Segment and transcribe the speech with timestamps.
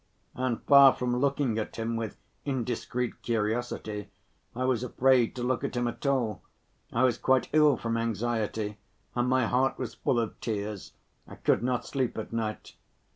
[0.33, 4.09] And far from looking at him with indiscreet curiosity,
[4.55, 6.41] I was afraid to look at him at all.
[6.91, 8.79] I was quite ill from anxiety,
[9.13, 10.93] and my heart was full of tears.
[11.27, 12.73] I could not sleep at night.